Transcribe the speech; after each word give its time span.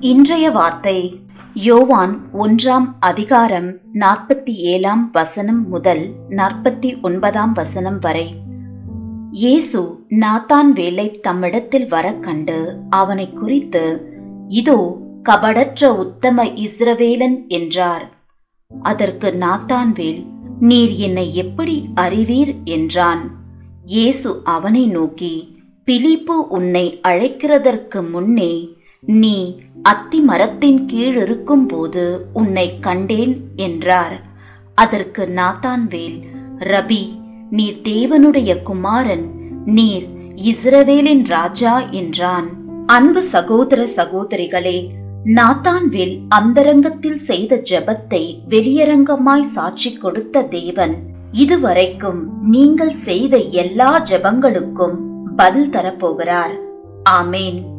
இன்றைய 0.00 0.50
வார்த்தை 0.50 1.22
யோவான் 1.54 2.20
ஒன்றாம் 2.32 2.86
அதிகாரம் 3.00 3.76
நாற்பத்தி 3.94 4.50
ஏழாம் 4.50 5.10
வசனம் 5.10 5.68
முதல் 5.68 6.08
நாற்பத்தி 6.30 7.00
ஒன்பதாம் 7.00 7.52
வசனம் 7.52 7.98
வரை. 7.98 8.34
இயேசு 9.30 10.04
நாத்தான் 10.10 10.72
வேலை 10.74 11.20
தம்மிடத்தில் 11.28 11.88
வர 11.88 12.14
கண்டு 12.14 12.82
அவனை 12.90 13.32
குறித்து 13.32 14.08
இதோ 14.48 14.98
கபடற்ற 15.22 15.96
உத்தம 15.96 16.44
இஸ்ரவேலன் 16.44 17.46
என்றார். 17.46 18.18
அதற்கு 18.82 19.30
நாத்தான்வேல் 19.30 20.26
நீர் 20.60 20.90
என்னை 20.90 21.34
எப்படி 21.34 21.88
அறிவீர்? 21.94 22.54
என்றான். 22.64 23.30
இயேசு 23.84 24.40
அவனை 24.44 24.86
நோக்கி 24.86 25.56
பிலிப்பு 25.84 26.48
உன்னை 26.48 27.00
அழைக்கிறதற்கு 27.02 28.10
முன்னே 28.10 28.76
நீ 29.02 29.58
அத்தி 29.82 30.20
மரத்தின் 30.20 30.86
கீழ் 30.86 31.16
இருக்கும்போது 31.16 32.28
உன்னை 32.32 32.78
கண்டேன் 32.78 33.40
என்றார். 33.56 34.22
அதற்கு 34.74 35.32
நாத்தான்வேல் 35.34 36.18
ரபி 36.58 37.08
நீர் 37.50 37.80
தேவனுடைய 37.82 38.62
குமாரன் 38.62 39.30
நீர் 39.64 40.06
இஸ்ரவேலின் 40.34 41.24
ராஜா 41.24 41.80
என்றான். 41.90 42.48
அன்பு 42.86 43.22
சகோதர 43.22 43.86
சகோதரிகளே 43.96 44.90
நாத்தான்வேல் 45.24 46.18
அந்தரங்கத்தில் 46.28 47.18
செய்த 47.18 47.62
ஜெபத்தை 47.70 48.38
வெளியரங்கமாய் 48.48 49.48
சாட்சி 49.54 49.92
கொடுத்த 49.92 50.42
தேவன். 50.42 50.94
இதுவரைக்கும் 51.32 52.40
நீங்கள் 52.42 52.92
செய்த 52.92 53.36
எல்லா 53.36 54.02
ஜெபங்களுக்கும் 54.10 54.96
பதில் 55.36 55.70
தரப்போகிறார். 55.70 56.54
ஆமேன். 57.10 57.76